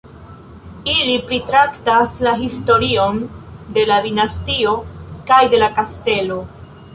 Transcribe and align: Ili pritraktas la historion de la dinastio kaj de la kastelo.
Ili 0.93 1.11
pritraktas 1.31 2.15
la 2.27 2.33
historion 2.43 3.19
de 3.77 3.85
la 3.93 3.99
dinastio 4.07 4.75
kaj 5.31 5.43
de 5.55 5.61
la 5.67 5.71
kastelo. 5.79 6.41